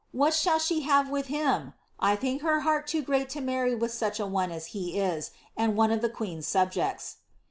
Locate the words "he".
4.73-4.97